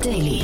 [0.00, 0.39] Daily.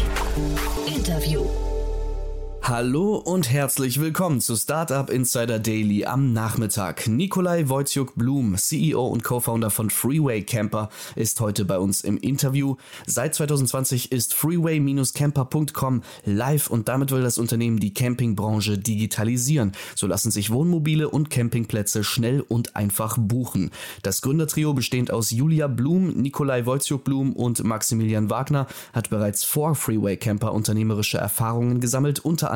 [2.69, 7.07] Hallo und herzlich willkommen zu Startup Insider Daily am Nachmittag.
[7.07, 12.75] Nikolai Wojciuk-Blum, CEO und Co-Founder von Freeway Camper, ist heute bei uns im Interview.
[13.07, 19.71] Seit 2020 ist freeway-camper.com live und damit will das Unternehmen die Campingbranche digitalisieren.
[19.95, 23.71] So lassen sich Wohnmobile und Campingplätze schnell und einfach buchen.
[24.03, 30.17] Das Gründertrio bestehend aus Julia Blum, Nikolai Wojciuk-Blum und Maximilian Wagner hat bereits vor Freeway
[30.17, 32.56] Camper unternehmerische Erfahrungen gesammelt, unter anderem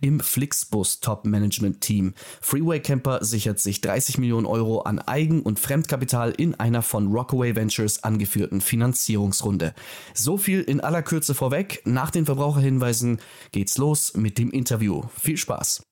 [0.00, 2.14] im Flixbus Top Management Team.
[2.40, 7.56] Freeway Camper sichert sich 30 Millionen Euro an Eigen- und Fremdkapital in einer von Rockaway
[7.56, 9.74] Ventures angeführten Finanzierungsrunde.
[10.14, 11.82] So viel in aller Kürze vorweg.
[11.84, 13.20] Nach den Verbraucherhinweisen
[13.52, 15.02] geht's los mit dem Interview.
[15.20, 15.82] Viel Spaß.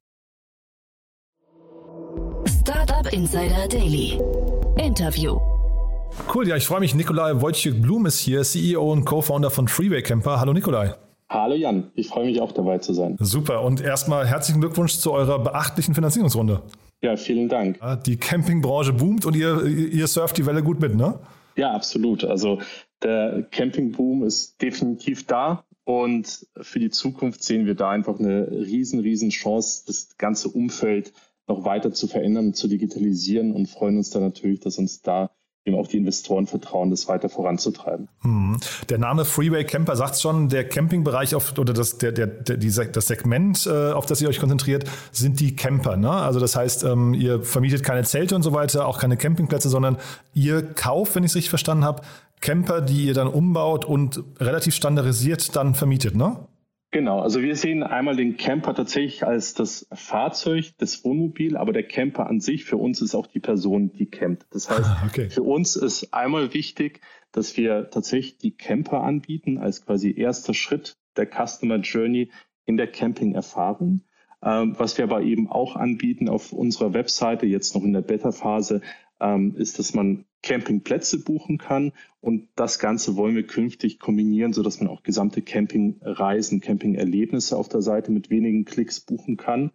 [2.47, 4.21] Startup Insider Daily.
[4.77, 5.39] Interview.
[6.35, 6.95] Cool, ja, ich freue mich.
[6.95, 10.41] Nikolai Wojciech-Blum ist hier, CEO und Co-Founder von Freeway Camper.
[10.41, 10.95] Hallo Nikolai.
[11.33, 13.17] Hallo Jan, ich freue mich auch dabei zu sein.
[13.21, 16.61] Super und erstmal herzlichen Glückwunsch zu eurer beachtlichen Finanzierungsrunde.
[17.03, 17.79] Ja, vielen Dank.
[18.05, 21.21] Die Campingbranche boomt und ihr, ihr surft die Welle gut mit, ne?
[21.55, 22.25] Ja, absolut.
[22.25, 22.59] Also
[23.05, 28.99] der Campingboom ist definitiv da und für die Zukunft sehen wir da einfach eine riesen,
[28.99, 31.13] riesen Chance, das ganze Umfeld
[31.47, 35.31] noch weiter zu verändern und zu digitalisieren und freuen uns da natürlich, dass uns da
[35.65, 38.09] eben auch die Investoren vertrauen, das weiter voranzutreiben.
[38.23, 38.59] Mhm.
[38.89, 43.07] Der Name Freeway Camper sagt schon, der Campingbereich auf, oder das, der, der, der, das
[43.07, 45.97] Segment, äh, auf das ihr euch konzentriert, sind die Camper.
[45.97, 46.11] Ne?
[46.11, 49.99] Also das heißt, ähm, ihr vermietet keine Zelte und so weiter, auch keine Campingplätze, sondern
[50.33, 52.03] ihr kauft, wenn ich es richtig verstanden habe,
[52.41, 56.37] Camper, die ihr dann umbaut und relativ standardisiert dann vermietet, ne?
[56.93, 61.85] Genau, also wir sehen einmal den Camper tatsächlich als das Fahrzeug, das Wohnmobil, aber der
[61.85, 64.47] Camper an sich für uns ist auch die Person, die campt.
[64.51, 65.31] Das heißt, Ah, okay.
[65.31, 70.97] für uns ist einmal wichtig, dass wir tatsächlich die Camper anbieten als quasi erster Schritt
[71.17, 72.31] der Customer Journey
[72.67, 74.03] in der Camping-Erfahrung.
[74.43, 78.81] Ähm, was wir aber eben auch anbieten auf unserer Webseite, jetzt noch in der Beta-Phase,
[79.21, 81.93] ähm, ist, dass man Campingplätze buchen kann.
[82.21, 87.83] Und das Ganze wollen wir künftig kombinieren, sodass man auch gesamte Campingreisen, Campingerlebnisse auf der
[87.83, 89.73] Seite mit wenigen Klicks buchen kann.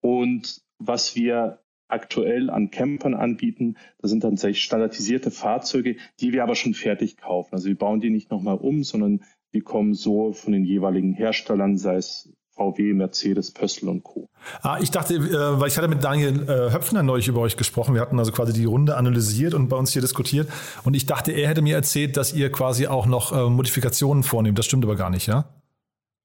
[0.00, 6.42] Und was wir aktuell an Campern anbieten, das sind dann tatsächlich standardisierte Fahrzeuge, die wir
[6.42, 7.54] aber schon fertig kaufen.
[7.54, 11.76] Also wir bauen die nicht nochmal um, sondern die kommen so von den jeweiligen Herstellern,
[11.76, 14.28] sei es VW, Mercedes, Pössl und Co.
[14.60, 17.94] Ah, ich dachte, äh, weil ich hatte mit Daniel äh, Höpfner neulich über euch gesprochen.
[17.94, 20.48] Wir hatten also quasi die Runde analysiert und bei uns hier diskutiert.
[20.84, 24.58] Und ich dachte, er hätte mir erzählt, dass ihr quasi auch noch äh, Modifikationen vornehmt.
[24.58, 25.46] Das stimmt aber gar nicht, ja?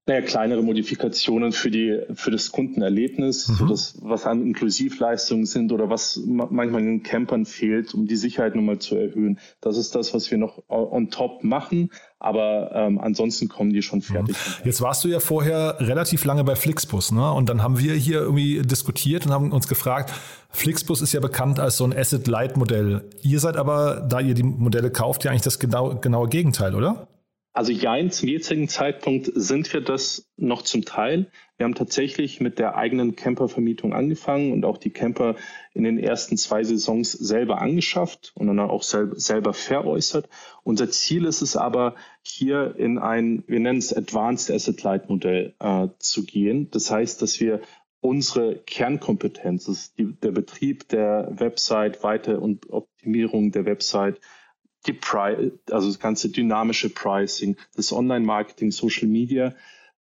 [0.08, 3.54] Naja, kleinere Modifikationen für die für das Kundenerlebnis, Mhm.
[3.54, 8.06] so das, was an Inklusivleistungen sind oder was ma- manchmal in den Campern fehlt, um
[8.06, 9.40] die Sicherheit nochmal zu erhöhen.
[9.60, 11.90] Das ist das, was wir noch on top machen,
[12.20, 14.36] aber ähm, ansonsten kommen die schon fertig.
[14.64, 17.32] Jetzt warst du ja vorher relativ lange bei Flixbus, ne?
[17.32, 20.12] Und dann haben wir hier irgendwie diskutiert und haben uns gefragt,
[20.50, 23.02] Flixbus ist ja bekannt als so ein Asset-Light-Modell.
[23.22, 27.08] Ihr seid aber, da ihr die Modelle kauft, ja eigentlich das genau, genaue Gegenteil, oder?
[27.56, 31.30] Also ja, zum jetzigen Zeitpunkt sind wir das noch zum Teil.
[31.56, 35.36] Wir haben tatsächlich mit der eigenen Campervermietung angefangen und auch die Camper
[35.72, 40.28] in den ersten zwei Saisons selber angeschafft und dann auch sel selber veräußert.
[40.64, 45.54] Unser Ziel ist es aber, hier in ein, wir nennen es Advanced Asset Light Modell
[45.58, 46.70] äh, zu gehen.
[46.72, 47.62] Das heißt, dass wir
[48.00, 54.20] unsere Kernkompetenz, das ist die, der Betrieb der Website, Weiter- und Optimierung der Website,
[54.86, 59.54] die Pri also das ganze dynamische Pricing, das Online-Marketing, Social Media,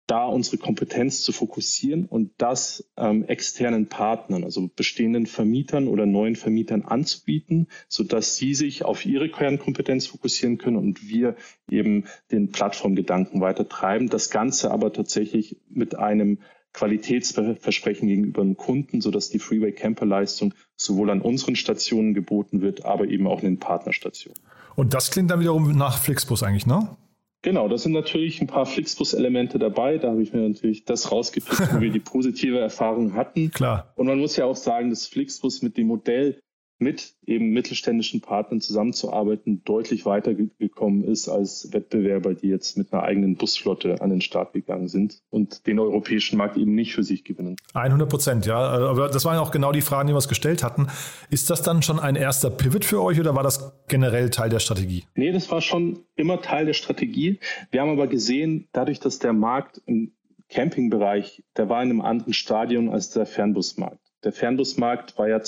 [0.06, 6.36] da unsere Kompetenz zu fokussieren und das ähm, externen Partnern, also bestehenden Vermietern oder neuen
[6.36, 11.34] Vermietern anzubieten, so dass sie sich auf ihre Kernkompetenz fokussieren können und wir
[11.68, 14.08] eben den Plattformgedanken weiter treiben.
[14.08, 16.38] Das Ganze aber tatsächlich mit einem
[16.72, 22.60] Qualitätsversprechen gegenüber dem Kunden, so dass die Freeway Camper Leistung sowohl an unseren Stationen geboten
[22.60, 24.38] wird, aber eben auch in den Partnerstationen.
[24.76, 26.96] Und das klingt dann wiederum nach Flixbus eigentlich, ne?
[27.42, 29.98] Genau, da sind natürlich ein paar Flixbus-Elemente dabei.
[29.98, 33.50] Da habe ich mir natürlich das rausgepickt, wo wir die positive Erfahrung hatten.
[33.50, 33.92] Klar.
[33.94, 36.40] Und man muss ja auch sagen, dass Flixbus mit dem Modell
[36.78, 43.36] mit eben mittelständischen Partnern zusammenzuarbeiten, deutlich weitergekommen ist als Wettbewerber, die jetzt mit einer eigenen
[43.36, 47.56] Busflotte an den Start gegangen sind und den europäischen Markt eben nicht für sich gewinnen.
[47.74, 48.58] 100 Prozent, ja.
[48.58, 50.88] Aber das waren auch genau die Fragen, die wir uns gestellt hatten.
[51.30, 54.60] Ist das dann schon ein erster Pivot für euch oder war das generell Teil der
[54.60, 55.04] Strategie?
[55.14, 57.40] Nee, das war schon immer Teil der Strategie.
[57.70, 60.12] Wir haben aber gesehen, dadurch, dass der Markt im
[60.48, 64.00] Campingbereich, der war in einem anderen Stadium als der Fernbusmarkt.
[64.24, 65.42] Der Fernbusmarkt war ja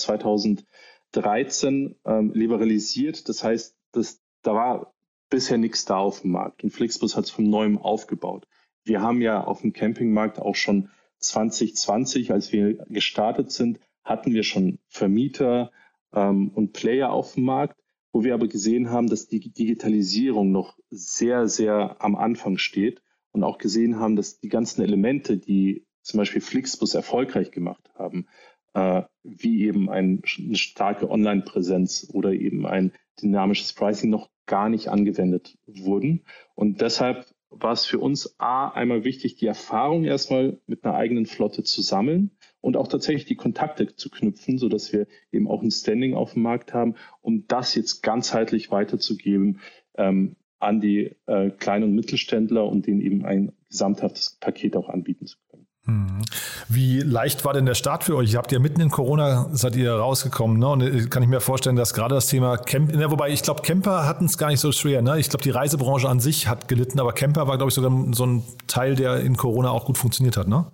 [1.13, 3.29] 2013 ähm, liberalisiert.
[3.29, 4.95] Das heißt, das, da war
[5.31, 8.47] bisher nichts da auf dem Markt und Flixbus hat es von neuem aufgebaut.
[8.85, 14.43] Wir haben ja auf dem Campingmarkt auch schon 2020, als wir gestartet sind, hatten wir
[14.43, 15.71] schon Vermieter
[16.15, 17.79] ähm, und Player auf dem Markt,
[18.13, 23.03] wo wir aber gesehen haben, dass die Digitalisierung noch sehr, sehr am Anfang steht
[23.33, 28.27] und auch gesehen haben, dass die ganzen Elemente, die zum Beispiel Flixbus erfolgreich gemacht haben,
[28.75, 34.89] äh, wie eben ein, eine starke Online-Präsenz oder eben ein dynamisches Pricing noch gar nicht
[34.89, 36.25] angewendet wurden.
[36.55, 41.27] Und deshalb war es für uns A, einmal wichtig, die Erfahrung erstmal mit einer eigenen
[41.27, 42.31] Flotte zu sammeln
[42.61, 46.43] und auch tatsächlich die Kontakte zu knüpfen, sodass wir eben auch ein Standing auf dem
[46.43, 49.61] Markt haben, um das jetzt ganzheitlich weiterzugeben
[49.97, 55.27] ähm, an die äh, kleinen und Mittelständler und denen eben ein gesamthaftes Paket auch anbieten
[55.27, 55.48] zu können.
[55.89, 56.21] Hm.
[56.69, 58.33] Wie leicht war denn der Start für euch?
[58.33, 60.69] Ihr habt ja mitten in Corona seid ihr rausgekommen, ne?
[60.69, 63.63] Und äh, kann ich mir vorstellen, dass gerade das Thema Camp, ne, wobei ich glaube,
[63.63, 65.19] Camper hatten es gar nicht so schwer, ne?
[65.19, 68.27] Ich glaube, die Reisebranche an sich hat gelitten, aber Camper war, glaube ich, sogar so
[68.27, 70.67] ein Teil, der in Corona auch gut funktioniert hat, ne?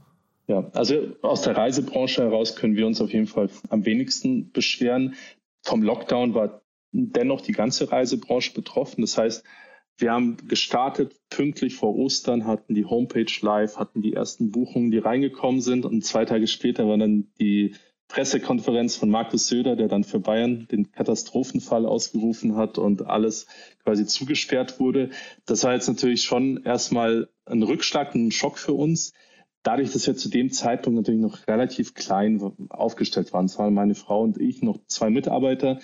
[0.49, 5.15] Ja, also aus der Reisebranche heraus können wir uns auf jeden Fall am wenigsten beschweren.
[5.63, 6.61] Vom Lockdown war
[6.93, 9.01] dennoch die ganze Reisebranche betroffen.
[9.01, 9.45] Das heißt,
[9.97, 14.99] wir haben gestartet pünktlich vor Ostern, hatten die Homepage live, hatten die ersten Buchungen, die
[14.99, 17.75] reingekommen sind und zwei Tage später war dann die
[18.09, 23.47] Pressekonferenz von Markus Söder, der dann für Bayern den Katastrophenfall ausgerufen hat und alles
[23.83, 25.11] quasi zugesperrt wurde.
[25.47, 29.13] Das war jetzt natürlich schon erstmal ein Rückschlag, ein Schock für uns.
[29.63, 34.23] Dadurch, dass wir zu dem Zeitpunkt natürlich noch relativ klein aufgestellt waren, waren meine Frau
[34.23, 35.81] und ich, noch zwei Mitarbeiter,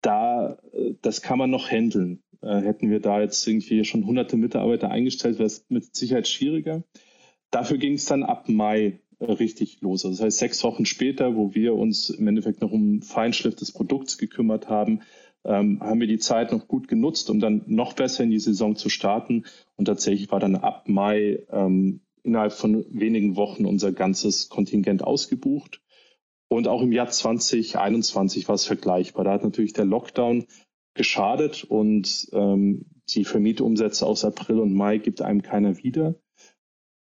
[0.00, 2.22] da, äh, das kann man noch handeln.
[2.40, 6.84] Äh, hätten wir da jetzt irgendwie schon hunderte Mitarbeiter eingestellt, wäre es mit Sicherheit schwieriger.
[7.50, 10.04] Dafür ging es dann ab Mai äh, richtig los.
[10.04, 13.72] Also das heißt, sechs Wochen später, wo wir uns im Endeffekt noch um Feinschliff des
[13.72, 15.00] Produkts gekümmert haben,
[15.44, 18.76] ähm, haben wir die Zeit noch gut genutzt, um dann noch besser in die Saison
[18.76, 19.44] zu starten.
[19.76, 25.80] Und tatsächlich war dann ab Mai ähm, innerhalb von wenigen Wochen unser ganzes Kontingent ausgebucht.
[26.48, 29.24] Und auch im Jahr 2021 war es vergleichbar.
[29.24, 30.46] Da hat natürlich der Lockdown
[30.98, 36.14] geschadet und ähm, die Vermietumsätze aus April und Mai gibt einem keiner wieder.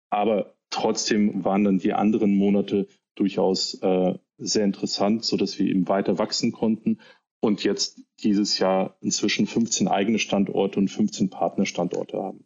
[0.08, 5.88] Aber trotzdem waren dann die anderen Monate durchaus äh, sehr interessant, so dass wir eben
[5.88, 6.98] weiter wachsen konnten
[7.40, 12.44] und jetzt dieses Jahr inzwischen 15 eigene Standorte und 15 Partnerstandorte haben.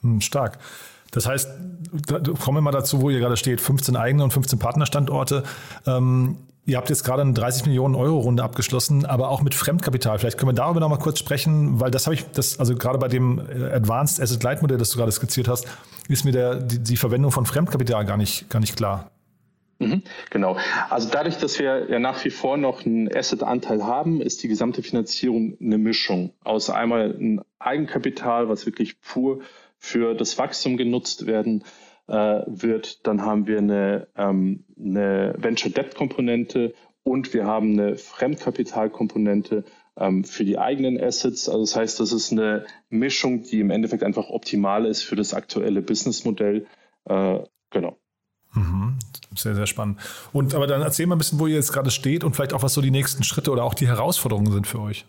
[0.00, 0.58] Hm, stark.
[1.12, 1.48] Das heißt,
[2.40, 5.44] kommen wir mal dazu, wo ihr gerade steht, 15 eigene und 15 Partnerstandorte.
[5.86, 10.18] Ähm, Ihr habt jetzt gerade eine 30 Millionen Euro Runde abgeschlossen, aber auch mit Fremdkapital.
[10.18, 12.98] Vielleicht können wir darüber noch mal kurz sprechen, weil das habe ich, das, also gerade
[12.98, 15.68] bei dem äh, Advanced Asset Light Modell, das du gerade skizziert hast,
[16.08, 19.12] ist mir der, die, die Verwendung von Fremdkapital gar nicht, gar nicht klar.
[19.78, 20.56] Mhm, genau.
[20.90, 24.82] Also dadurch, dass wir ja nach wie vor noch einen Asset-Anteil haben, ist die gesamte
[24.82, 29.40] Finanzierung eine Mischung aus einmal ein Eigenkapital, was wirklich pur
[29.78, 33.06] für das Wachstum genutzt werden äh, wird.
[33.06, 39.64] Dann haben wir eine, ähm, eine Venture Debt Komponente und wir haben eine Fremdkapitalkomponente
[39.96, 41.48] ähm, für die eigenen Assets.
[41.48, 45.34] Also das heißt, das ist eine Mischung, die im Endeffekt einfach optimal ist für das
[45.34, 46.66] aktuelle Businessmodell.
[47.04, 47.38] Äh,
[47.70, 47.96] genau.
[48.54, 48.98] Mhm.
[49.34, 50.00] Sehr, sehr spannend.
[50.32, 52.62] Und aber dann erzähl mal ein bisschen, wo ihr jetzt gerade steht und vielleicht auch,
[52.62, 55.06] was so die nächsten Schritte oder auch die Herausforderungen sind für euch.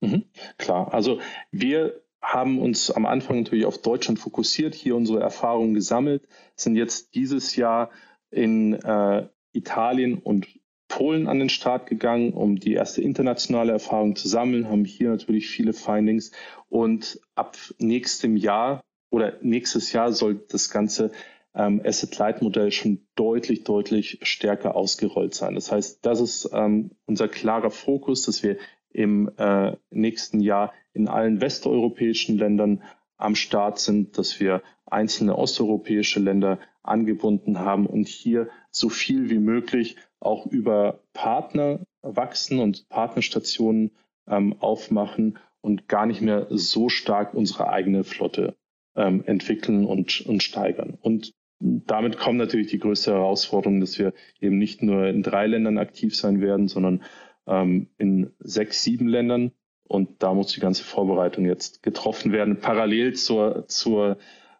[0.00, 0.24] Mhm,
[0.58, 6.26] klar, also wir haben uns am Anfang natürlich auf Deutschland fokussiert, hier unsere Erfahrungen gesammelt,
[6.56, 7.90] sind jetzt dieses Jahr
[8.30, 10.46] in äh, Italien und
[10.88, 15.48] Polen an den Start gegangen, um die erste internationale Erfahrung zu sammeln, haben hier natürlich
[15.48, 16.30] viele Findings
[16.68, 18.80] und ab nächstem Jahr
[19.10, 21.10] oder nächstes Jahr soll das ganze
[21.54, 25.54] ähm, Asset-Light-Modell schon deutlich, deutlich stärker ausgerollt sein.
[25.54, 28.58] Das heißt, das ist ähm, unser klarer Fokus, dass wir
[28.90, 32.82] im äh, nächsten Jahr in allen westeuropäischen Ländern
[33.16, 39.38] am Start sind, dass wir einzelne osteuropäische Länder angebunden haben und hier so viel wie
[39.38, 43.92] möglich auch über Partner wachsen und Partnerstationen
[44.28, 48.56] ähm, aufmachen und gar nicht mehr so stark unsere eigene Flotte
[48.94, 50.96] ähm, entwickeln und, und steigern.
[51.00, 55.78] Und damit kommt natürlich die größte Herausforderung, dass wir eben nicht nur in drei Ländern
[55.78, 57.02] aktiv sein werden, sondern
[57.46, 59.52] ähm, in sechs, sieben Ländern.
[59.88, 64.16] Und da muss die ganze Vorbereitung jetzt getroffen werden, parallel zur, zur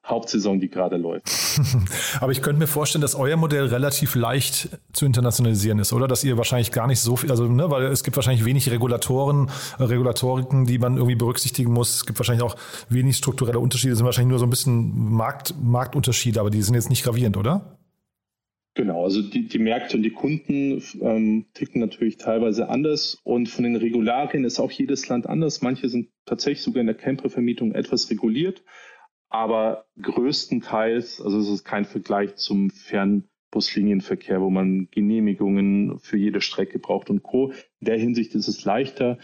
[0.06, 1.26] Hauptsaison, die gerade läuft.
[2.21, 6.06] Aber ich könnte mir vorstellen, dass euer Modell relativ leicht zu internationalisieren ist, oder?
[6.06, 9.50] Dass ihr wahrscheinlich gar nicht so viel, also, ne, weil es gibt wahrscheinlich wenig Regulatoren,
[9.80, 11.97] Regulatoriken, die man irgendwie berücksichtigen muss.
[11.97, 12.56] Es gibt wahrscheinlich auch
[12.88, 16.75] wenig strukturelle Unterschiede, es sind wahrscheinlich nur so ein bisschen Markt, Marktunterschiede, aber die sind
[16.75, 17.76] jetzt nicht gravierend, oder?
[18.76, 23.64] Genau, also die, die Märkte und die Kunden ähm, ticken natürlich teilweise anders und von
[23.64, 25.62] den Regularien ist auch jedes Land anders.
[25.62, 28.62] Manche sind tatsächlich sogar in der Campervermietung etwas reguliert,
[29.30, 36.78] aber größtenteils, also es ist kein Vergleich zum Fernbuslinienverkehr, wo man Genehmigungen für jede Strecke
[36.78, 37.52] braucht und Co.
[37.80, 39.18] In der Hinsicht ist es leichter.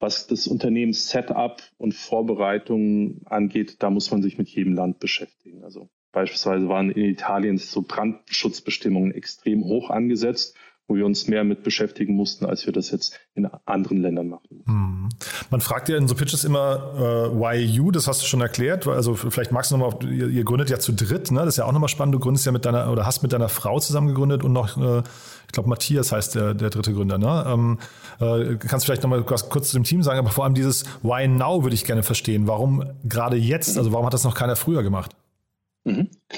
[0.00, 5.64] Was das Unternehmens Setup und Vorbereitungen angeht, da muss man sich mit jedem Land beschäftigen.
[5.64, 10.56] Also Beispielsweise waren in Italien so Brandschutzbestimmungen extrem hoch angesetzt,
[10.88, 14.64] wo wir uns mehr mit beschäftigen mussten, als wir das jetzt in anderen Ländern machen.
[14.64, 15.08] Hm.
[15.50, 18.86] Man fragt ja in so Pitches immer, äh, why you, das hast du schon erklärt.
[18.86, 21.40] Also vielleicht magst du nochmal, ihr, ihr gründet ja zu dritt, ne?
[21.40, 22.14] das ist ja auch nochmal spannend.
[22.14, 25.02] Du gründest ja mit deiner, oder hast mit deiner Frau zusammen gegründet und noch, äh,
[25.46, 27.18] ich glaube, Matthias heißt der, der dritte Gründer.
[27.18, 27.44] Ne?
[27.46, 27.78] Ähm,
[28.20, 31.28] äh, kannst du vielleicht nochmal kurz zu dem Team sagen, aber vor allem dieses Why
[31.28, 32.46] now würde ich gerne verstehen.
[32.46, 33.76] Warum gerade jetzt?
[33.76, 35.14] Also warum hat das noch keiner früher gemacht?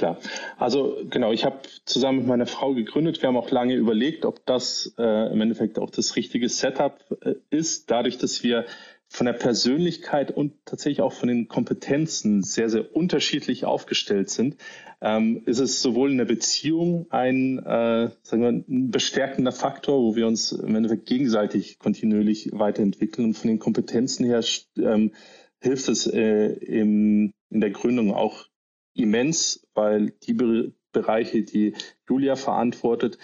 [0.01, 0.17] Klar.
[0.57, 3.21] Also genau, ich habe zusammen mit meiner Frau gegründet.
[3.21, 7.35] Wir haben auch lange überlegt, ob das äh, im Endeffekt auch das richtige Setup äh,
[7.51, 8.65] ist, dadurch, dass wir
[9.09, 14.57] von der Persönlichkeit und tatsächlich auch von den Kompetenzen sehr, sehr unterschiedlich aufgestellt sind,
[15.03, 20.17] ähm, ist es sowohl in der Beziehung ein, äh, sagen wir, ein bestärkender Faktor, wo
[20.17, 23.27] wir uns im Endeffekt gegenseitig kontinuierlich weiterentwickeln.
[23.27, 24.43] Und von den Kompetenzen her
[24.79, 25.13] ähm,
[25.61, 28.47] hilft es äh, im, in der Gründung auch
[28.95, 31.75] immens, weil die Be Bereiche, die
[32.09, 33.17] Julia verantwortet,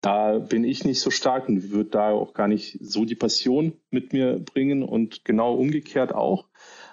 [0.00, 3.72] da bin ich nicht so stark und würde da auch gar nicht so die Passion
[3.90, 6.46] mit mir bringen und genau umgekehrt auch.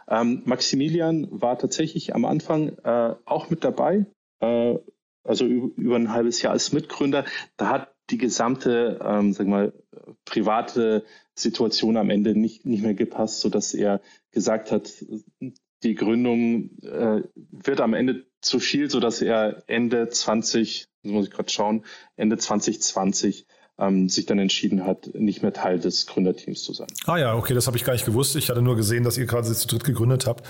[0.08, 4.06] Ähm, Maximilian war tatsächlich am Anfang äh, auch mit dabei,
[4.40, 4.78] äh,
[5.24, 7.26] also über, ein halbes Jahr als Mitgründer.
[7.58, 9.74] Da hat die gesamte, ähm, sag mal,
[10.26, 11.04] private
[11.34, 14.02] Situation am Ende nicht, nicht mehr gepasst, so dass er
[14.32, 14.92] gesagt hat,
[15.86, 21.28] die Gründung äh, wird am Ende zu viel, so dass er Ende 20, das muss
[21.28, 23.46] ich gerade schauen, Ende 2020
[23.78, 26.88] ähm, sich dann entschieden hat, nicht mehr Teil des Gründerteams zu sein.
[27.06, 28.36] Ah ja, okay, das habe ich gar nicht gewusst.
[28.36, 30.44] Ich hatte nur gesehen, dass ihr gerade zu dritt gegründet habt.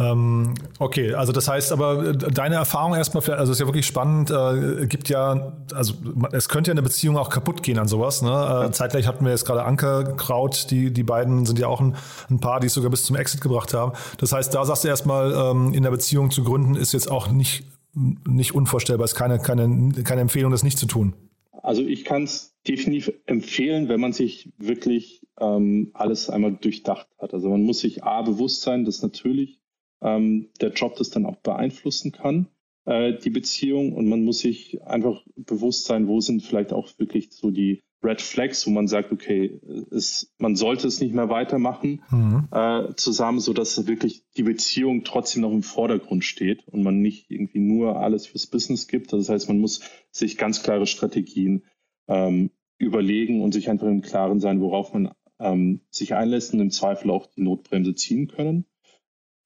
[0.00, 4.30] Ähm, okay, also das heißt aber, äh, deine Erfahrung erstmal, also ist ja wirklich spannend,
[4.30, 5.94] äh, gibt ja, also
[6.32, 8.22] es könnte ja eine Beziehung auch kaputt gehen an sowas.
[8.22, 8.66] Ne?
[8.68, 11.96] Äh, zeitgleich hatten wir jetzt gerade Ankerkraut, die, die beiden sind ja auch ein,
[12.30, 13.92] ein Paar, die es sogar bis zum Exit gebracht haben.
[14.18, 17.30] Das heißt, da sagst du erstmal, ähm, in der Beziehung zu gründen, ist jetzt auch
[17.30, 17.64] nicht,
[17.94, 21.14] nicht unvorstellbar, ist keine, keine, keine Empfehlung, das nicht zu tun.
[21.62, 27.34] Also ich kann es definitiv empfehlen, wenn man sich wirklich ähm, alles einmal durchdacht hat.
[27.34, 29.57] Also man muss sich A bewusst sein, dass natürlich
[30.02, 32.48] ähm, der Job das dann auch beeinflussen kann,
[32.84, 33.92] äh, die Beziehung.
[33.92, 38.20] Und man muss sich einfach bewusst sein, wo sind vielleicht auch wirklich so die Red
[38.20, 39.58] Flags, wo man sagt, okay,
[39.90, 42.48] es, man sollte es nicht mehr weitermachen mhm.
[42.52, 47.28] äh, zusammen, so dass wirklich die Beziehung trotzdem noch im Vordergrund steht und man nicht
[47.28, 49.12] irgendwie nur alles fürs Business gibt.
[49.12, 49.80] Das heißt, man muss
[50.12, 51.64] sich ganz klare Strategien
[52.06, 56.70] ähm, überlegen und sich einfach im Klaren sein, worauf man ähm, sich einlässt und im
[56.70, 58.64] Zweifel auch die Notbremse ziehen können.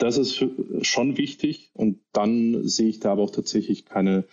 [0.03, 0.45] Das ist
[0.83, 4.25] schon wichtig und dann sehe ich da aber auch tatsächlich keine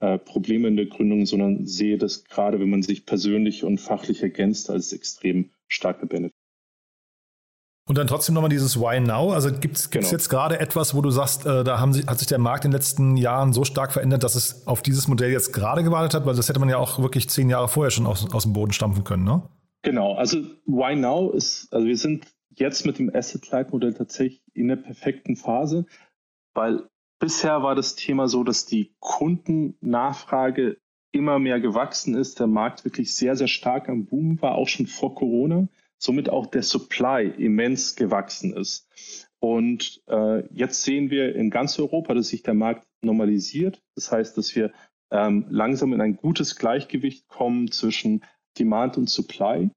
[0.00, 4.22] äh, Probleme in der Gründung, sondern sehe das gerade, wenn man sich persönlich und fachlich
[4.22, 6.32] ergänzt, als extrem starke Benefit.
[7.86, 9.32] Und dann trotzdem nochmal dieses Why Now?
[9.32, 10.08] Also gibt es genau.
[10.08, 12.78] jetzt gerade etwas, wo du sagst, äh, da haben hat sich der Markt in den
[12.78, 16.24] letzten Jahren so stark verändert, dass es auf dieses Modell jetzt gerade gewartet hat?
[16.24, 18.72] Weil das hätte man ja auch wirklich zehn Jahre vorher schon aus, aus dem Boden
[18.72, 19.42] stampfen können, ne?
[19.82, 24.76] Genau, also Why Now ist, also wir sind jetzt mit dem Asset-Light-Modell tatsächlich in der
[24.76, 25.86] perfekten Phase,
[26.54, 26.88] weil
[27.18, 30.78] bisher war das Thema so, dass die Kundennachfrage
[31.12, 34.86] immer mehr gewachsen ist, der Markt wirklich sehr, sehr stark am Boom war, auch schon
[34.86, 38.88] vor Corona, somit auch der Supply immens gewachsen ist.
[39.40, 43.80] Und äh, jetzt sehen wir in ganz Europa, dass sich der Markt normalisiert.
[43.94, 44.72] Das heißt, dass wir
[45.10, 48.24] ähm, langsam in ein gutes Gleichgewicht kommen zwischen
[48.58, 49.70] Demand und Supply.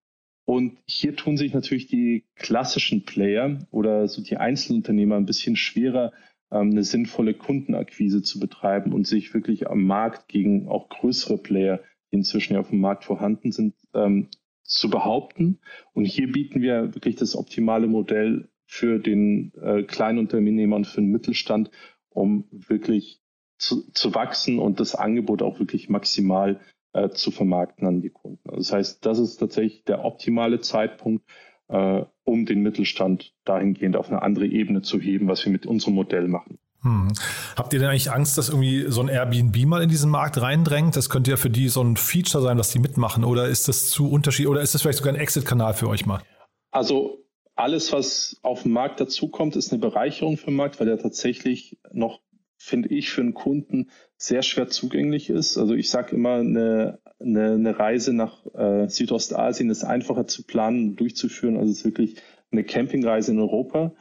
[0.51, 6.12] Und hier tun sich natürlich die klassischen Player oder so die Einzelunternehmer ein bisschen schwerer,
[6.51, 11.79] ähm, eine sinnvolle Kundenakquise zu betreiben und sich wirklich am Markt gegen auch größere Player,
[12.12, 14.27] die inzwischen ja auf dem Markt vorhanden sind, ähm,
[14.62, 15.60] zu behaupten.
[15.93, 21.00] Und hier bieten wir wirklich das optimale Modell für den äh, kleinen Unternehmer und für
[21.00, 21.72] den Mittelstand,
[22.10, 23.22] um wirklich
[23.58, 26.60] zu, zu wachsen und das Angebot auch wirklich maximal
[26.93, 28.50] äh, zu vermarkten an die Kunden.
[28.50, 31.25] Also das heißt, das ist tatsächlich der optimale Zeitpunkt,
[31.69, 35.95] äh, um den Mittelstand dahingehend auf eine andere Ebene zu heben, was wir mit unserem
[35.95, 36.60] Modell machen.
[36.83, 37.10] Hm.
[37.55, 40.95] Habt ihr denn eigentlich Angst, dass irgendwie so ein Airbnb mal in diesen Markt reindrängt?
[40.95, 43.24] Das könnte ja für die so ein Feature sein, was die mitmachen.
[43.24, 44.50] Oder ist das zu unterschiedlich?
[44.50, 46.24] Oder ist das vielleicht sogar ein Exit-Kanal für euch mal?
[46.71, 47.24] Also
[47.55, 51.77] alles, was auf dem Markt dazukommt, ist eine Bereicherung für den Markt, weil er tatsächlich
[51.91, 52.19] noch
[52.62, 55.58] finde ich, für einen Kunden sehr schwer zugänglich ist.
[55.58, 60.89] Also ich sage immer, eine, eine, eine, Reise nach äh, Südostasien ist einfacher zu planen
[60.89, 62.15] und durchzuführen, als es wirklich
[62.51, 63.94] eine Campingreise in Europa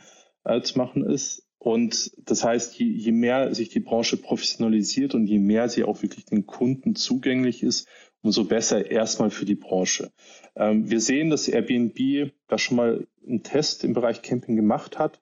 [0.44, 1.46] äh, zu machen ist.
[1.58, 6.02] Und das heißt, je, je mehr sich die Branche professionalisiert und je mehr sie auch
[6.02, 7.88] wirklich den Kunden zugänglich ist,
[8.22, 10.12] umso besser erstmal für die Branche.
[10.54, 15.20] Ähm, wir sehen, dass Airbnb da schon mal einen Test im Bereich Camping gemacht hat.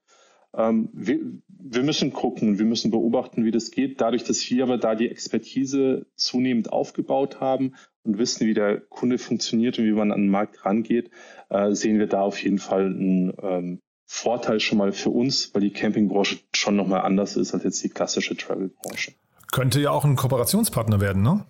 [0.57, 4.01] Ähm, wir, wir müssen gucken, wir müssen beobachten, wie das geht.
[4.01, 9.19] Dadurch, dass wir aber da die Expertise zunehmend aufgebaut haben und wissen, wie der Kunde
[9.19, 11.11] funktioniert und wie man an den Markt rangeht,
[11.51, 15.61] äh, sehen wir da auf jeden Fall einen ähm, Vorteil schon mal für uns, weil
[15.61, 19.13] die Campingbranche schon nochmal anders ist als jetzt die klassische Travel-Branche.
[19.53, 21.45] Könnte ja auch ein Kooperationspartner werden, ne?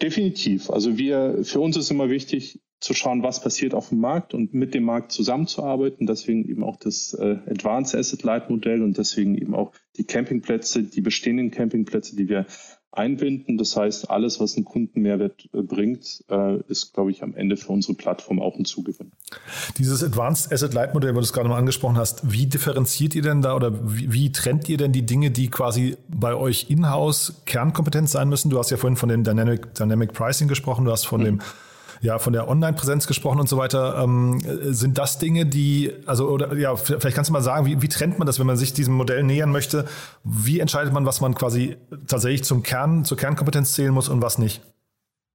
[0.00, 0.70] Definitiv.
[0.70, 4.52] Also wir, für uns ist immer wichtig zu schauen, was passiert auf dem Markt und
[4.52, 6.06] mit dem Markt zusammenzuarbeiten.
[6.06, 10.82] Deswegen eben auch das äh, Advanced Asset Light Modell und deswegen eben auch die Campingplätze,
[10.82, 12.46] die bestehenden Campingplätze, die wir
[12.96, 13.58] einbinden.
[13.58, 17.72] Das heißt, alles, was einen Kundenmehrwert äh, bringt, äh, ist, glaube ich, am Ende für
[17.72, 19.12] unsere Plattform auch ein Zugewinn.
[19.78, 23.22] Dieses Advanced Asset Light Modell, wo du es gerade mal angesprochen hast, wie differenziert ihr
[23.22, 27.42] denn da oder wie, wie trennt ihr denn die Dinge, die quasi bei euch in-house
[27.46, 28.50] Kernkompetenz sein müssen?
[28.50, 31.24] Du hast ja vorhin von dem Dynamic, Dynamic Pricing gesprochen, du hast von mhm.
[31.24, 31.40] dem
[32.00, 34.02] ja, von der Online-Präsenz gesprochen und so weiter.
[34.02, 34.40] Ähm,
[34.72, 38.18] sind das Dinge, die, also, oder ja, vielleicht kannst du mal sagen, wie, wie trennt
[38.18, 39.86] man das, wenn man sich diesem Modell nähern möchte?
[40.24, 41.76] Wie entscheidet man, was man quasi
[42.06, 44.60] tatsächlich zum Kern, zur Kernkompetenz zählen muss und was nicht?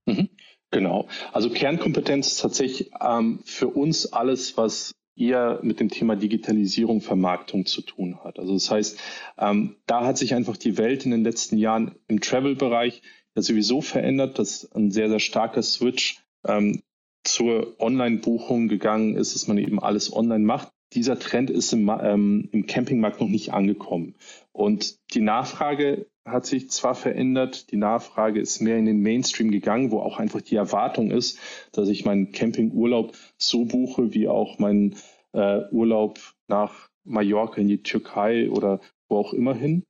[0.05, 0.29] Mhm.
[0.71, 1.07] Genau.
[1.33, 7.65] Also Kernkompetenz ist tatsächlich ähm, für uns alles, was eher mit dem Thema Digitalisierung, Vermarktung
[7.65, 8.39] zu tun hat.
[8.39, 8.99] Also das heißt,
[9.37, 13.01] ähm, da hat sich einfach die Welt in den letzten Jahren im Travel-Bereich
[13.35, 16.81] ja sowieso verändert, dass ein sehr, sehr starker Switch ähm,
[17.23, 20.71] zur Online-Buchung gegangen ist, dass man eben alles online macht.
[20.93, 24.15] Dieser Trend ist im, ähm, im Campingmarkt noch nicht angekommen.
[24.51, 29.91] Und die Nachfrage hat sich zwar verändert, die Nachfrage ist mehr in den Mainstream gegangen,
[29.91, 31.39] wo auch einfach die Erwartung ist,
[31.71, 34.95] dass ich meinen Campingurlaub so buche, wie auch meinen
[35.33, 39.83] äh, Urlaub nach Mallorca in die Türkei oder wo auch immer hin.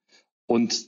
[0.48, 0.86] Und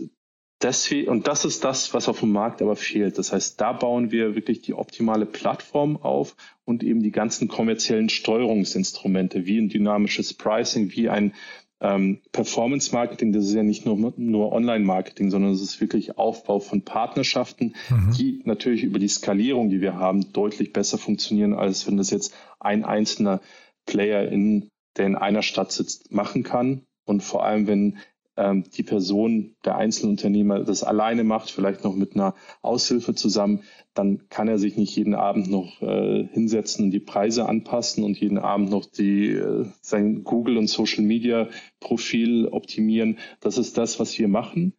[0.63, 3.17] deswegen, und das ist das, was auf dem Markt aber fehlt.
[3.17, 8.09] Das heißt, da bauen wir wirklich die optimale Plattform auf und eben die ganzen kommerziellen
[8.09, 11.33] Steuerungsinstrumente, wie ein dynamisches Pricing, wie ein
[11.81, 13.33] ähm, Performance-Marketing.
[13.33, 18.13] Das ist ja nicht nur, nur Online-Marketing, sondern es ist wirklich Aufbau von Partnerschaften, mhm.
[18.17, 22.33] die natürlich über die Skalierung, die wir haben, deutlich besser funktionieren, als wenn das jetzt
[22.59, 23.41] ein einzelner
[23.85, 26.83] Player in, der in einer Stadt sitzt, machen kann.
[27.05, 27.97] Und vor allem, wenn
[28.37, 34.27] ähm, die Person, der Einzelunternehmer das alleine macht, vielleicht noch mit einer Aushilfe zusammen, dann
[34.29, 38.39] kann er sich nicht jeden Abend noch äh, hinsetzen und die Preise anpassen und jeden
[38.39, 43.19] Abend noch die, äh, sein Google und Social Media Profil optimieren.
[43.39, 44.73] Das ist das, was wir machen.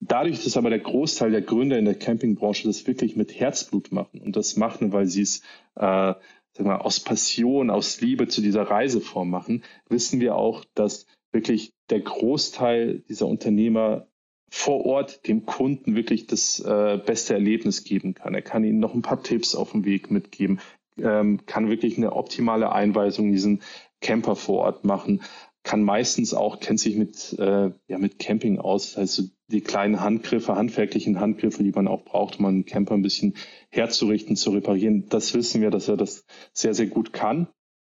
[0.00, 4.20] Dadurch, dass aber der Großteil der Gründer in der Campingbranche das wirklich mit Herzblut machen
[4.20, 5.42] und das machen, weil sie es
[5.76, 6.14] äh,
[6.52, 11.72] sag mal, aus Passion, aus Liebe zu dieser Reiseform machen, wissen wir auch, dass wirklich
[11.90, 14.06] der Großteil dieser Unternehmer
[14.50, 18.34] vor Ort dem Kunden wirklich das äh, beste Erlebnis geben kann.
[18.34, 20.60] Er kann ihnen noch ein paar Tipps auf dem Weg mitgeben,
[20.98, 23.62] ähm, kann wirklich eine optimale Einweisung in diesen
[24.02, 25.22] Camper vor Ort machen,
[25.62, 29.60] kann meistens auch, kennt sich mit, äh, ja, mit Camping aus, das heißt so die
[29.60, 33.36] kleinen Handgriffe, handwerklichen Handgriffe, die man auch braucht, um einen Camper ein bisschen
[33.70, 35.08] herzurichten, zu reparieren.
[35.08, 37.48] Das wissen wir, dass er das sehr, sehr gut kann.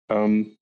[0.10, 0.56] Ähm,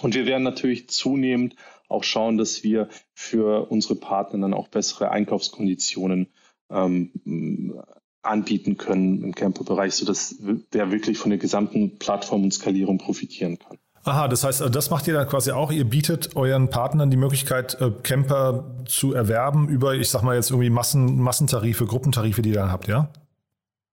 [0.00, 1.56] und wir werden natürlich zunehmend
[1.92, 6.28] auch schauen, dass wir für unsere Partner dann auch bessere Einkaufskonditionen
[6.70, 7.80] ähm,
[8.22, 10.36] anbieten können im Camperbereich, sodass
[10.72, 13.78] der wirklich von der gesamten Plattform und Skalierung profitieren kann.
[14.04, 15.70] Aha, das heißt, das macht ihr dann quasi auch.
[15.70, 20.50] Ihr bietet euren Partnern die Möglichkeit, äh, Camper zu erwerben über, ich sag mal jetzt
[20.50, 23.10] irgendwie Massen, Massentarife, Gruppentarife, die ihr dann habt, ja?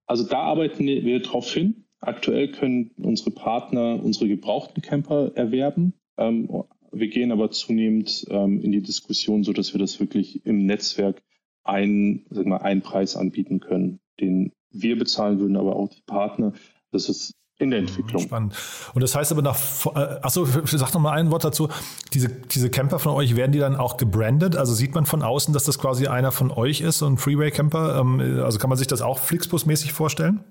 [0.07, 1.85] Also da arbeiten wir drauf hin.
[2.01, 5.93] Aktuell können unsere Partner unsere gebrauchten Camper erwerben.
[6.17, 6.49] Ähm,
[6.91, 11.21] wir gehen aber zunehmend ähm, in die Diskussion, so dass wir das wirklich im Netzwerk
[11.63, 16.53] einen, sag mal, einen Preis anbieten können, den wir bezahlen würden, aber auch die Partner.
[16.91, 18.21] Das ist in der Entwicklung.
[18.21, 18.55] Spannend.
[18.93, 21.67] Und das heißt aber nach, äh, achso, sag noch mal ein Wort dazu.
[22.13, 24.55] Diese, diese Camper von euch, werden die dann auch gebrandet?
[24.55, 27.99] Also sieht man von außen, dass das quasi einer von euch ist, so ein Freeway-Camper?
[27.99, 30.43] Ähm, also kann man sich das auch Flixbus-mäßig vorstellen?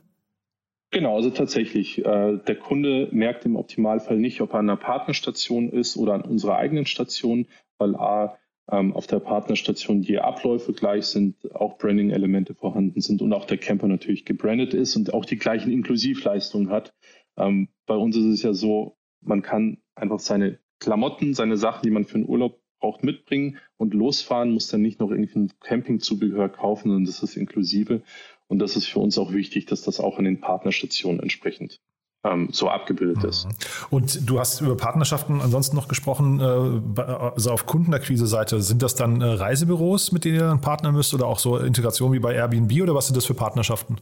[0.91, 1.99] Genau, also tatsächlich.
[2.05, 6.23] Äh, der Kunde merkt im Optimalfall nicht, ob er an einer Partnerstation ist oder an
[6.23, 7.47] unserer eigenen Station,
[7.77, 8.39] weil A,
[8.71, 13.59] ähm, auf der Partnerstation die Abläufe gleich sind, auch Branding-Elemente vorhanden sind und auch der
[13.59, 16.95] Camper natürlich gebrandet ist und auch die gleichen Inklusivleistungen hat.
[17.37, 21.91] Ähm, bei uns ist es ja so, man kann einfach seine Klamotten, seine Sachen, die
[21.91, 26.49] man für den Urlaub braucht, mitbringen und losfahren, muss dann nicht noch irgendwie ein Campingzubehör
[26.49, 28.03] kaufen, sondern das ist inklusive.
[28.49, 31.81] Und das ist für uns auch wichtig, dass das auch in den Partnerstationen entsprechend
[32.25, 33.47] ähm, so abgebildet ist.
[33.47, 33.51] Mhm.
[33.91, 38.61] Und du hast über Partnerschaften ansonsten noch gesprochen, äh, also auf Kundenakquise-Seite.
[38.61, 42.13] Sind das dann äh, Reisebüros, mit denen ihr dann partnern müsst oder auch so Integration
[42.13, 43.97] wie bei Airbnb oder was sind das für Partnerschaften?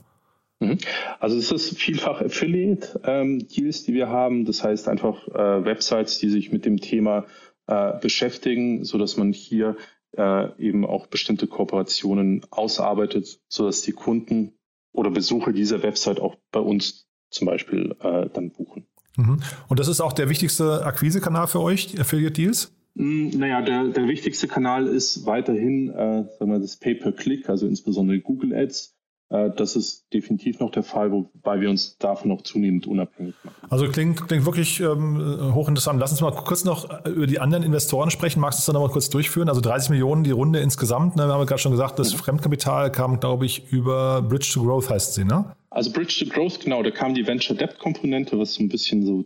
[0.60, 0.78] Mhm.
[1.20, 4.44] Also es ist vielfach Affiliate-Deals, die wir haben.
[4.44, 7.26] Das heißt einfach äh, Websites, die sich mit dem Thema
[7.66, 9.76] äh, beschäftigen, so dass man hier
[10.16, 14.52] äh, eben auch bestimmte Kooperationen ausarbeitet, so dass die Kunden
[14.92, 18.86] oder Besucher dieser Website auch bei uns zum Beispiel äh, dann buchen.
[19.16, 19.40] Mhm.
[19.68, 22.72] Und das ist auch der wichtigste Akquisekanal für euch, die Affiliate Deals?
[22.94, 28.20] Mm, naja, der, der wichtigste Kanal ist weiterhin äh, sagen wir, das Pay-per-Click, also insbesondere
[28.20, 28.95] Google Ads.
[29.28, 33.56] Äh, das ist definitiv noch der Fall, wobei wir uns davon noch zunehmend unabhängig machen.
[33.68, 35.98] Also klingt, klingt wirklich ähm, hochinteressant.
[35.98, 38.40] Lass uns mal kurz noch äh, über die anderen Investoren sprechen.
[38.40, 39.48] Magst du das dann noch mal kurz durchführen?
[39.48, 41.16] Also 30 Millionen die Runde insgesamt.
[41.16, 41.26] Ne?
[41.26, 42.18] Wir haben gerade schon gesagt, das mhm.
[42.18, 45.56] Fremdkapital kam, glaube ich, über Bridge to Growth heißt sie, ne?
[45.70, 49.04] Also Bridge to Growth, genau, da kam die Venture Debt Komponente, was so ein bisschen
[49.04, 49.24] so,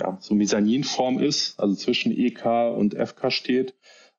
[0.00, 3.74] ja, so Mesaninform ist, also zwischen EK und FK steht.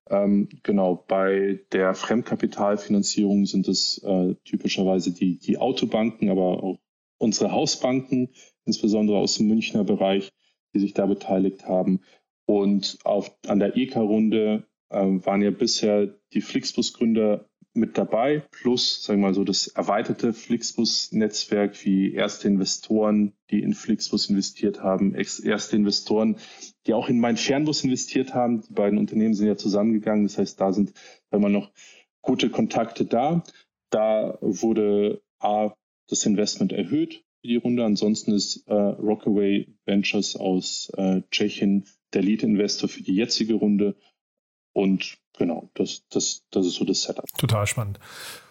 [0.10, 6.80] Ähm, genau, bei der Fremdkapitalfinanzierung sind es äh, typischerweise die, die Autobanken, aber auch
[7.20, 8.30] unsere Hausbanken,
[8.66, 10.32] insbesondere aus dem Münchner Bereich,
[10.74, 12.02] die sich da beteiligt haben.
[12.46, 19.22] Und auf, an der EK-Runde äh, waren ja bisher die Flixbus-Gründer mit dabei, plus, sagen
[19.22, 25.76] wir mal so, das erweiterte Flixbus-Netzwerk wie erste Investoren, die in Flixbus investiert haben, erste
[25.76, 26.38] Investoren,
[26.90, 28.64] die auch in meinen Fernbus investiert haben.
[28.68, 30.26] Die beiden Unternehmen sind ja zusammengegangen.
[30.26, 30.92] Das heißt, da sind
[31.30, 31.70] immer noch
[32.24, 33.44] gute Kontakte da.
[33.92, 35.76] Da wurde A,
[36.10, 37.86] das Investment erhöht für die Runde.
[37.86, 43.96] Ansonsten ist äh, Rockaway Ventures aus äh, Tschechien der Lead-Investor für die jetzige Runde.
[44.74, 47.26] Und genau, das, das, das ist so das Setup.
[47.38, 48.00] Total spannend.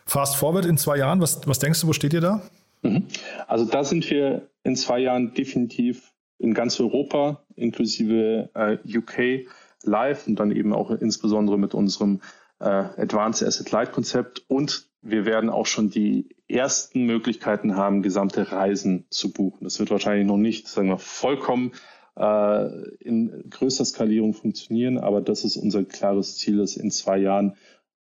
[0.06, 2.48] Fast forward in zwei Jahren, was, was denkst du, wo steht ihr da?
[2.82, 3.08] Mhm.
[3.48, 9.48] Also da sind wir in zwei Jahren definitiv in ganz Europa, inklusive äh, UK,
[9.82, 12.20] live und dann eben auch insbesondere mit unserem
[12.60, 14.44] äh, Advanced Asset Light Konzept.
[14.48, 19.64] Und wir werden auch schon die ersten Möglichkeiten haben, gesamte Reisen zu buchen.
[19.64, 21.72] Das wird wahrscheinlich noch nicht, sagen wir, vollkommen
[22.16, 27.56] äh, in größter Skalierung funktionieren, aber das ist unser klares Ziel, dass in zwei Jahren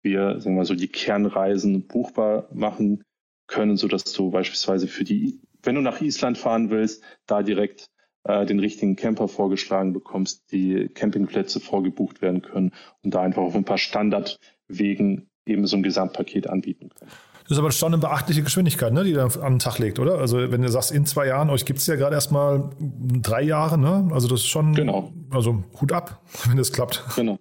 [0.03, 3.03] wir, sagen wir so, die Kernreisen buchbar machen
[3.47, 7.91] können, so dass du beispielsweise für die, wenn du nach Island fahren willst, da direkt
[8.25, 13.55] äh, den richtigen Camper vorgeschlagen bekommst, die Campingplätze vorgebucht werden können und da einfach auf
[13.55, 17.11] ein paar Standardwegen eben so ein Gesamtpaket anbieten können.
[17.43, 20.19] Das ist aber schon eine beachtliche Geschwindigkeit, ne, die du an den Tag legt, oder?
[20.19, 23.77] Also wenn du sagst, in zwei Jahren, euch gibt es ja gerade erstmal drei Jahre,
[23.77, 24.09] ne?
[24.13, 25.13] Also das ist schon, genau.
[25.31, 27.05] also Hut ab, wenn das klappt.
[27.17, 27.39] Genau.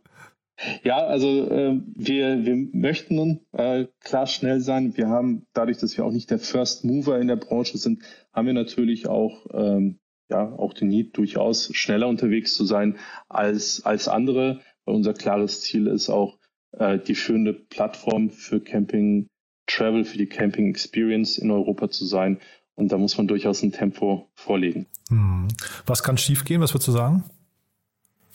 [0.84, 4.96] Ja, also äh, wir, wir möchten nun äh, klar schnell sein.
[4.98, 8.46] Wir haben, dadurch, dass wir auch nicht der First Mover in der Branche sind, haben
[8.46, 12.97] wir natürlich auch, ähm, ja, auch den Need, durchaus schneller unterwegs zu sein
[13.29, 14.62] als, als andere.
[14.86, 16.38] Weil unser klares Ziel ist auch,
[16.71, 19.27] äh, die führende Plattform für Camping
[19.67, 22.39] Travel, für die Camping Experience in Europa zu sein.
[22.75, 24.88] Und da muss man durchaus ein Tempo vorlegen.
[25.09, 25.47] Hm.
[25.86, 26.62] Was kann schiefgehen?
[26.62, 27.23] Was würdest du sagen?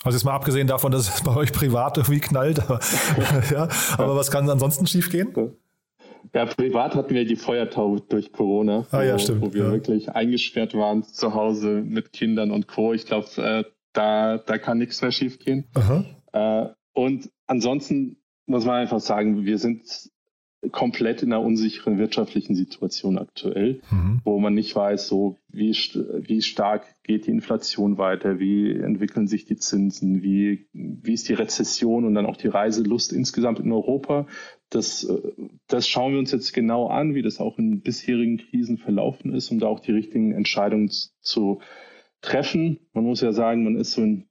[0.05, 2.81] Also jetzt mal abgesehen davon, dass es bei euch privat irgendwie knallt, aber,
[3.51, 5.35] ja, aber was kann ansonsten schiefgehen?
[6.35, 9.41] Ja, privat hatten wir die Feuertaube durch Corona, ah, ja, stimmt.
[9.41, 9.73] wo wir ja.
[9.73, 12.93] wirklich eingesperrt waren zu Hause mit Kindern und Co.
[12.93, 15.65] Ich glaube, äh, da, da kann nichts mehr schiefgehen.
[16.33, 20.11] Äh, und ansonsten muss man einfach sagen, wir sind
[20.73, 24.21] komplett in einer unsicheren wirtschaftlichen Situation aktuell, mhm.
[24.25, 29.45] wo man nicht weiß, so wie, wie stark geht die Inflation weiter, wie entwickeln sich
[29.45, 34.27] die Zinsen, wie, wie ist die Rezession und dann auch die Reiselust insgesamt in Europa.
[34.69, 35.09] Das,
[35.69, 39.51] das schauen wir uns jetzt genau an, wie das auch in bisherigen Krisen verlaufen ist,
[39.51, 40.91] um da auch die richtigen Entscheidungen
[41.21, 41.61] zu
[42.21, 42.81] treffen.
[42.93, 44.29] Man muss ja sagen, man ist so in,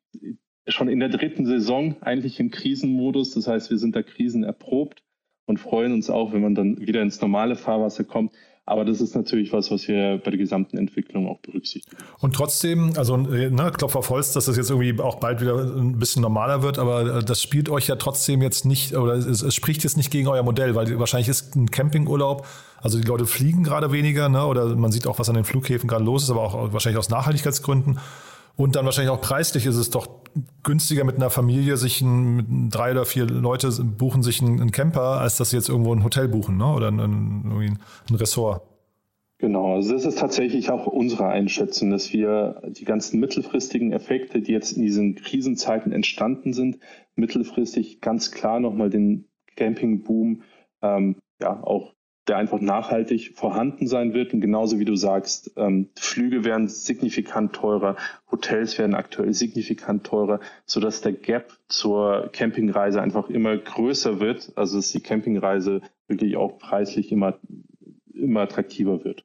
[0.67, 3.33] schon in der dritten Saison eigentlich im Krisenmodus.
[3.33, 5.03] Das heißt, wir sind da krisenerprobt
[5.47, 8.31] und freuen uns auch, wenn man dann wieder ins normale Fahrwasser kommt.
[8.65, 11.95] Aber das ist natürlich was, was wir bei der gesamten Entwicklung auch berücksichtigen.
[12.19, 15.97] Und trotzdem, also ne, Klopf auf Holz, dass das jetzt irgendwie auch bald wieder ein
[15.97, 19.55] bisschen normaler wird, aber äh, das spielt euch ja trotzdem jetzt nicht, oder es, es
[19.55, 22.45] spricht jetzt nicht gegen euer Modell, weil wahrscheinlich ist ein Campingurlaub,
[22.81, 25.87] also die Leute fliegen gerade weniger, ne, oder man sieht auch, was an den Flughäfen
[25.87, 27.99] gerade los ist, aber auch wahrscheinlich aus Nachhaltigkeitsgründen.
[28.57, 30.07] Und dann wahrscheinlich auch preislich ist es doch
[30.63, 34.71] günstiger mit einer Familie, sich ein, mit drei oder vier Leute buchen sich einen, einen
[34.71, 36.65] Camper, als dass sie jetzt irgendwo ein Hotel buchen, ne?
[36.65, 38.63] Oder ein, ein, ein Ressort.
[39.39, 44.51] Genau, also das ist tatsächlich auch unsere Einschätzung, dass wir die ganzen mittelfristigen Effekte, die
[44.51, 46.79] jetzt in diesen Krisenzeiten entstanden sind,
[47.15, 50.41] mittelfristig ganz klar nochmal den Campingboom
[50.81, 51.93] ähm, ja auch
[52.27, 54.33] der einfach nachhaltig vorhanden sein wird.
[54.33, 57.95] Und genauso wie du sagst, ähm, Flüge werden signifikant teurer,
[58.31, 64.51] Hotels werden aktuell signifikant teurer, sodass der Gap zur Campingreise einfach immer größer wird.
[64.55, 67.39] Also dass die Campingreise wirklich auch preislich immer,
[68.13, 69.23] immer attraktiver wird.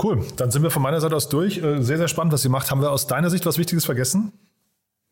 [0.00, 1.58] Cool, dann sind wir von meiner Seite aus durch.
[1.58, 2.70] Äh, sehr, sehr spannend, was ihr macht.
[2.70, 4.32] Haben wir aus deiner Sicht was Wichtiges vergessen?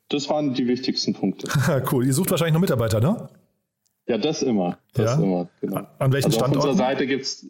[0.08, 1.48] Das waren die wichtigsten Punkte.
[1.90, 3.28] cool, ihr sucht wahrscheinlich noch Mitarbeiter, ne?
[4.06, 4.78] Ja, das immer.
[4.94, 5.22] Das ja?
[5.22, 5.86] immer, genau.
[5.98, 6.58] An welchen also Standorten?
[6.58, 7.48] Auf unserer Seite gibt's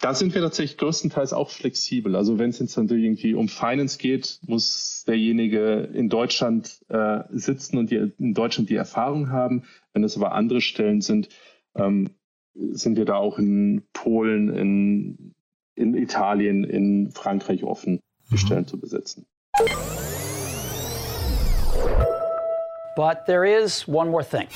[0.00, 2.14] da sind wir tatsächlich größtenteils auch flexibel.
[2.14, 7.78] Also wenn es jetzt natürlich irgendwie um Finance geht, muss derjenige in Deutschland äh, sitzen
[7.78, 9.64] und die, in Deutschland die Erfahrung haben.
[9.92, 11.28] Wenn es aber andere Stellen sind,
[11.74, 12.10] ähm,
[12.54, 15.34] sind wir da auch in Polen, in,
[15.74, 18.38] in Italien, in Frankreich offen, die mhm.
[18.38, 19.26] Stellen zu besetzen.
[22.94, 24.46] But there is one more thing.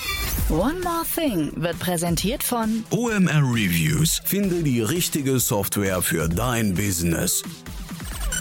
[0.50, 4.20] One More Thing wird präsentiert von OMR Reviews.
[4.24, 7.42] Finde die richtige Software für dein Business.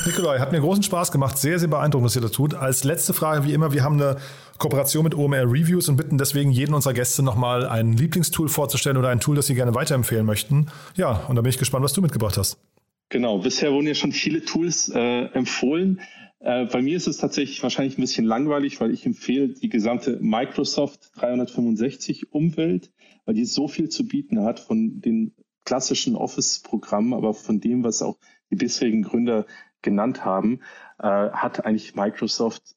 [0.05, 1.37] Nikolai, hat mir großen Spaß gemacht.
[1.37, 2.53] Sehr, sehr beeindruckend, was ihr da tut.
[2.53, 4.17] Als letzte Frage, wie immer, wir haben eine
[4.57, 9.09] Kooperation mit OMR Reviews und bitten deswegen jeden unserer Gäste nochmal ein Lieblingstool vorzustellen oder
[9.09, 10.67] ein Tool, das sie gerne weiterempfehlen möchten.
[10.95, 12.57] Ja, und da bin ich gespannt, was du mitgebracht hast.
[13.09, 16.01] Genau, bisher wurden ja schon viele Tools äh, empfohlen.
[16.41, 20.17] Äh, bei mir ist es tatsächlich wahrscheinlich ein bisschen langweilig, weil ich empfehle die gesamte
[20.21, 22.91] Microsoft 365 Umwelt,
[23.25, 28.01] weil die so viel zu bieten hat von den klassischen Office-Programmen, aber von dem, was
[28.01, 28.17] auch
[28.49, 29.45] die bisherigen Gründer
[29.83, 30.61] genannt haben,
[30.99, 32.75] äh, hat eigentlich Microsoft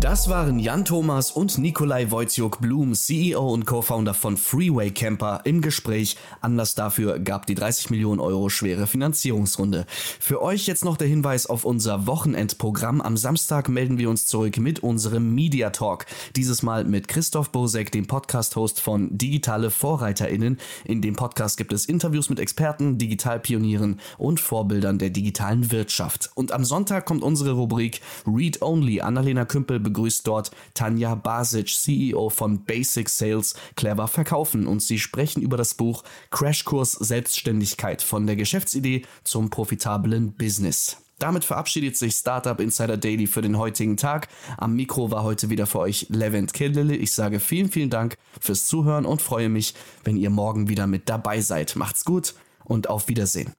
[0.00, 5.62] Das waren Jan Thomas und Nikolai Wojciuk Blum, CEO und Co-Founder von Freeway Camper, im
[5.62, 6.18] Gespräch.
[6.42, 9.86] Anlass dafür gab die 30 Millionen Euro schwere Finanzierungsrunde.
[10.20, 13.00] Für euch jetzt noch der Hinweis auf unser Wochenendprogramm.
[13.00, 16.04] Am Samstag melden wir uns zurück mit unserem Media Talk.
[16.36, 20.58] Dieses Mal mit Christoph Bosek, dem Podcast-Host von Digitale VorreiterInnen.
[20.84, 26.30] In dem Podcast gibt es Interviews mit Experten, Digitalpionieren und Vorbildern der digitalen Wirtschaft.
[26.34, 29.00] Und am Sonntag kommt unsere Rubrik Read Only.
[29.00, 35.42] Annalena Kümpel begrüßt dort Tanja Basic, CEO von Basic Sales, Clever Verkaufen und sie sprechen
[35.42, 40.96] über das Buch Crashkurs Selbstständigkeit von der Geschäftsidee zum profitablen Business.
[41.18, 44.28] Damit verabschiedet sich Startup Insider Daily für den heutigen Tag.
[44.58, 46.94] Am Mikro war heute wieder für euch Levent Killele.
[46.94, 51.08] Ich sage vielen, vielen Dank fürs Zuhören und freue mich, wenn ihr morgen wieder mit
[51.08, 51.74] dabei seid.
[51.76, 53.54] Macht's gut und auf Wiedersehen.